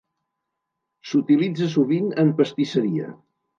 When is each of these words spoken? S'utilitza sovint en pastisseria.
S'utilitza 1.09 1.69
sovint 1.75 2.09
en 2.25 2.35
pastisseria. 2.43 3.15